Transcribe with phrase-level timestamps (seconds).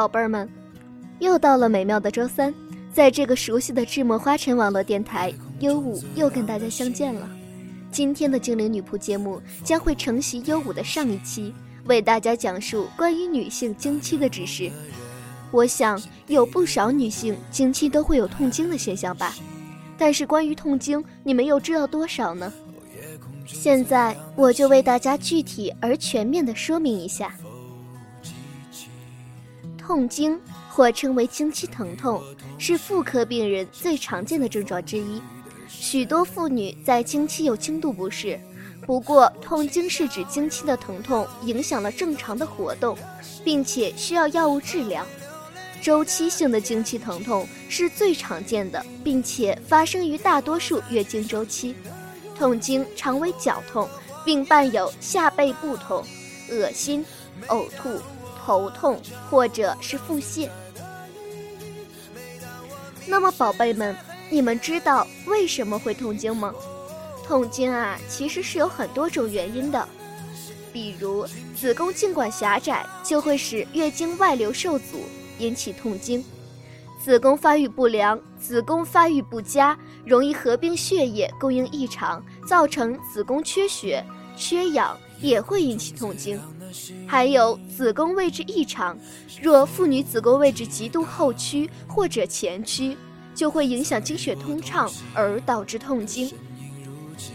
[0.00, 0.48] 宝贝儿们，
[1.18, 2.54] 又到了美妙的周三，
[2.90, 7.28] 在这个熟悉的智墨花城网络电台，优五又跟大家相见了。
[7.92, 14.72] 今天的精灵女仆节目将会承袭优五的上一期，为大家讲述关于女性经期的知识。
[15.50, 19.34] 我想有不少女性经期都会有痛经的现象吧，
[19.98, 22.50] 但是关于痛经，你们又知道多少呢？
[23.44, 27.34] 现在我就为大家具体而全面的说明一下。
[29.90, 32.22] 痛经或称为经期疼痛，
[32.58, 35.20] 是妇科病人最常见的症状之一。
[35.66, 38.38] 许多妇女在经期有轻度不适，
[38.86, 42.96] 不过痛经是指经期的疼痛影响了正常的活动，
[43.42, 45.04] 并且需要药物治疗。
[45.82, 51.74] 周期性的经期疼痛是最常见的，并且发生于大多数月经周期。
[52.38, 53.88] 痛经常为绞痛，
[54.24, 56.04] 并伴有下背部痛、
[56.48, 57.04] 恶心、
[57.48, 58.00] 呕吐。
[58.50, 60.48] 头痛或者是腹泻。
[63.06, 63.96] 那么，宝贝们，
[64.28, 66.52] 你们知道为什么会痛经吗？
[67.24, 69.88] 痛经啊，其实是有很多种原因的，
[70.72, 71.24] 比如
[71.56, 75.04] 子宫颈管狭窄就会使月经外流受阻，
[75.38, 76.20] 引起痛经；
[77.00, 84.04] 子宫发育不良、子宫发育不佳，容易合并血液供应异常，造成子宫缺血、
[84.36, 86.40] 缺氧，也会引起痛经。
[87.06, 88.98] 还有子宫位置异常，
[89.42, 92.96] 若妇女子宫位置极度后屈或者前屈，
[93.34, 96.32] 就会影响经血通畅而导致痛经。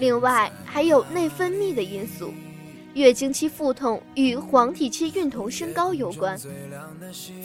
[0.00, 2.32] 另外还有内分泌的因素，
[2.94, 6.38] 月经期腹痛与黄体期孕酮升高有关，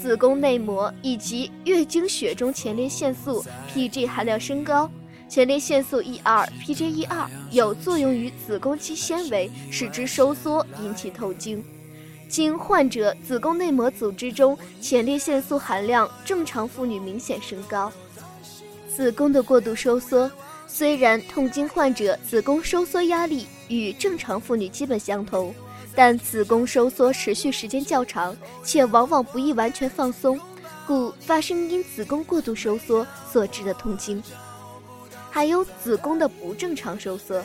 [0.02, 4.90] 子宫内膜以及月经血中前列腺素 （PG） 含量升高，
[5.28, 11.64] 前列腺素 E2、PGE2 有作用于子宫肌纤维，使之收缩，引起痛经。
[12.30, 17.92] 经患者子宫内膜组织中前列腺素含量正常妇女明显升高，
[18.96, 20.32] 子宫的过度收缩，
[20.68, 25.54] 虽然痛经患者子宫收缩压力与正常妇女基本相同，
[25.96, 30.40] 但子宫收缩持续时间较长，且往往不易完全放松，
[30.86, 34.22] 故发生因子宫过度收缩所致的痛经。
[35.32, 37.44] 还有子宫的不正常收缩，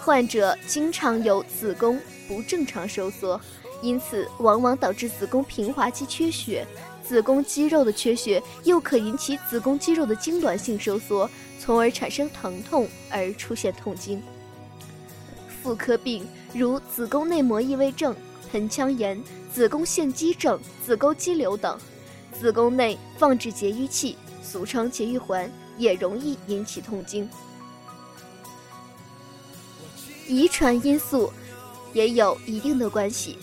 [0.00, 3.40] 患者经常有子宫不正常收缩。
[3.82, 6.66] 因此，往往导致子宫平滑肌缺血，
[7.04, 11.28] 子宫肌肉的缺血又可引起子宫肌肉的痉挛性收缩，
[11.58, 14.22] 从而产生疼痛而出现痛经。
[15.62, 18.14] 妇科病如子宫内膜异位症、
[18.50, 19.22] 盆腔炎、
[19.52, 21.78] 子宫腺肌症、子宫肌瘤等，
[22.32, 27.28] 子宫内放置节育器，俗称节育环，也容易引起痛经。
[30.28, 31.32] 遗传因素
[31.92, 33.38] 也有一定的关系。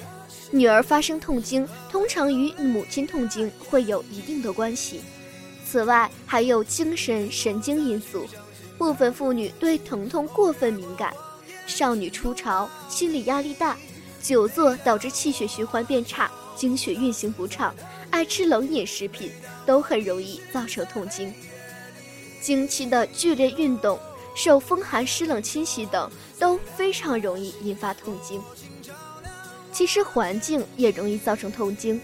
[0.52, 5.02] 女儿发生痛经，通常与母亲痛经会有一定的关系。
[5.64, 8.26] 此外，还有精神神经因素，
[8.78, 11.14] 部分妇女对疼痛过分敏感，
[11.68, 13.78] 少女初潮、心理压力大、
[14.22, 17.76] 久坐导致气血循环变差、经血运行不畅、
[18.10, 19.32] 爱吃冷饮食品，
[19.68, 21.32] 都很容易造成痛经。
[22.42, 24.00] 经期的剧烈运动、
[24.36, 28.42] 受风寒湿冷侵袭等，都非常容易引发痛经。
[29.72, 32.00] 其实环境也容易造成痛经，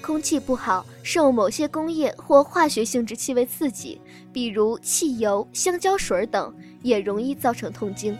[0.00, 4.00] 空气不好，受某些工业或化学性质气味刺激，
[4.32, 8.16] 比如汽油、香蕉水等，也容易造成痛经。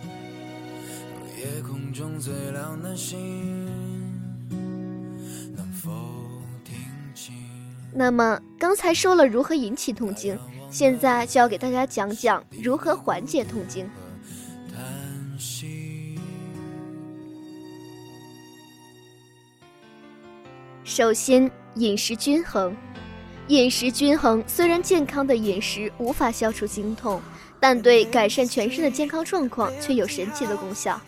[7.93, 10.37] 那么刚才说了如何引起痛经，
[10.69, 13.89] 现在就要给大家讲讲如何缓解痛经。
[20.89, 22.75] 首先，饮食均衡。
[23.49, 27.21] 饮食均衡虽然健康的饮食无法消除经痛，
[27.59, 30.99] 但对改善全身的健康状况却有神奇的功效。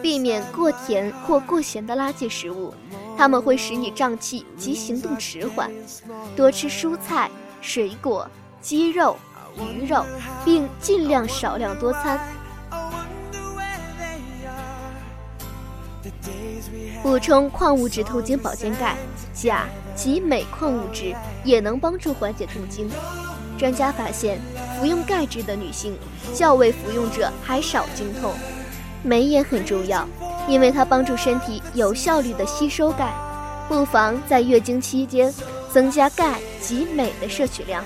[0.00, 2.72] 避免过甜或过咸的垃圾食物，
[3.14, 5.70] 它们会使你胀气及行动迟缓。
[6.34, 7.30] 多吃蔬菜、
[7.60, 8.26] 水果、
[8.62, 9.14] 鸡肉、
[9.54, 10.02] 鱼肉，
[10.46, 12.18] 并尽量少量多餐。
[17.02, 18.96] 补充矿物质透经保健钙、
[19.32, 21.14] 钾及镁矿物质
[21.44, 22.90] 也能帮助缓解痛经。
[23.58, 24.38] 专家发现，
[24.78, 25.96] 服用钙质的女性
[26.34, 28.34] 较为服用者还少经痛。
[29.02, 30.06] 镁也很重要，
[30.46, 33.12] 因为它帮助身体有效率的吸收钙。
[33.66, 35.32] 不妨在月经期间
[35.72, 37.82] 增加钙及镁的摄取量。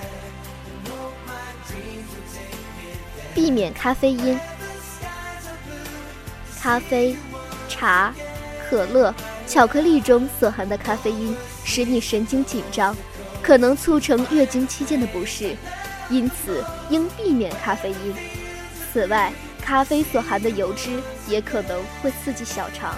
[3.33, 4.37] 避免咖啡因，
[6.59, 7.15] 咖啡、
[7.69, 8.13] 茶。
[8.69, 9.13] 可乐、
[9.47, 12.95] 巧克力中所含的咖啡因使你神经紧张，
[13.41, 15.55] 可能促成月经期间的不适，
[16.09, 18.15] 因此应避免咖啡因。
[18.91, 19.31] 此外，
[19.61, 22.95] 咖啡所含的油脂也可能会刺激小肠。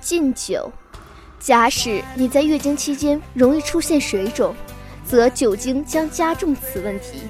[0.00, 0.70] 禁酒，
[1.38, 4.54] 假使你在月经期间容易出现水肿，
[5.06, 7.22] 则酒精将加重此问题，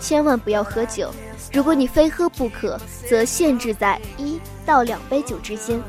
[0.00, 1.10] 千万不要喝酒。
[1.52, 2.78] 如果你非喝不可，
[3.08, 5.80] 则限制在一到两杯酒之间。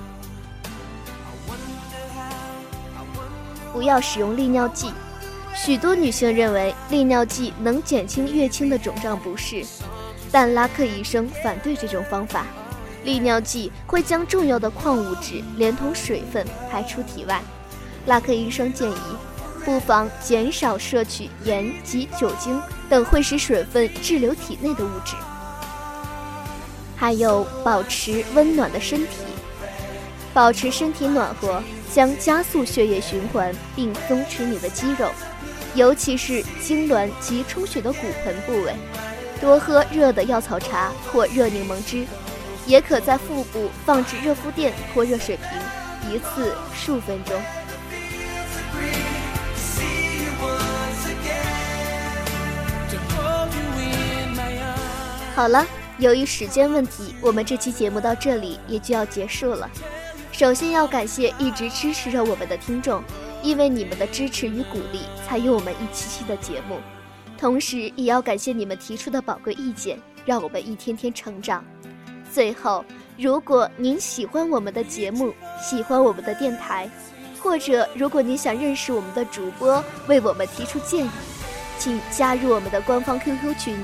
[3.73, 4.91] 不要使用利尿剂。
[5.55, 9.65] 许多女性认为利尿剂能减轻月经的肿胀不适，
[10.31, 12.45] 但拉克医生反对这种方法。
[13.03, 17.41] 利尿剂会将重要的矿物质连同水分排出体外。
[18.05, 18.95] 拉克医生建议，
[19.65, 25.15] 不妨减少摄取盐及酒精等会使水分滞留体内的物质。
[26.97, 29.13] 还有，保持温暖的身体，
[30.33, 31.63] 保持身体暖和。
[31.89, 35.09] 将加速血液循环并松弛你的肌肉，
[35.73, 38.75] 尤其是痉挛及充血的骨盆部位。
[39.41, 42.05] 多喝热的药草茶或热柠檬汁，
[42.67, 47.41] 也可在腹部放置热敷垫或热水瓶，一次数分钟。
[55.33, 55.65] 好了，
[55.99, 59.67] 由于时间问题，我们这期节目到这里也就要结束了。
[60.31, 63.03] 首先要感谢一直支持着我们的听众，
[63.41, 66.77] 因为你们的支持与鼓励，才有我们一期期的节目。
[67.35, 71.65] 同时，也要感谢你们提出的宝贵意见，让我们一天天成长。
[72.31, 72.85] 最后，
[73.17, 76.87] 如果您喜欢我们的节目，喜欢我们的电台，
[77.41, 81.09] 或者如果您想认识我们的主播，为我们提出建议，
[81.79, 83.75] 请加入我们的官方 QQ 群：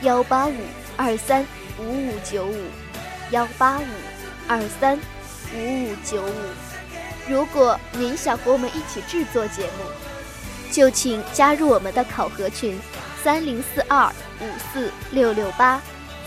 [0.00, 0.54] 幺八五
[0.96, 1.46] 二三
[1.78, 2.56] 五五九五，
[3.30, 3.84] 幺八五
[4.46, 4.98] 二三。
[5.56, 6.32] 五五九五，
[7.26, 9.84] 如果您想和我们一起制作节目，
[10.70, 12.78] 就请加入我们的考核群：
[13.24, 15.80] 三零四二五四六六八，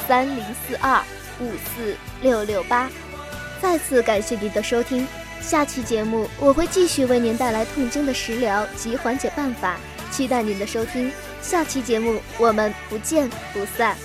[0.07, 0.99] 三零四二
[1.39, 2.89] 五四六六八。
[3.61, 5.07] 再次感谢您的收听，
[5.39, 9.77] 下期节目我会继续为您带来痛经的食疗及缓解办法，
[10.09, 11.11] 期待您的收听。
[11.43, 13.95] 下期节目我们不见不散。